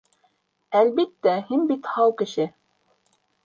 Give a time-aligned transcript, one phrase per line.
[0.79, 2.51] Әлбиттә, Һин бит һау кеше.